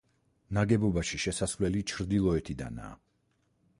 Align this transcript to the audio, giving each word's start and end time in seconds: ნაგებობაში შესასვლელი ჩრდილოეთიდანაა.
ნაგებობაში 0.57 1.19
შესასვლელი 1.25 1.85
ჩრდილოეთიდანაა. 1.93 2.91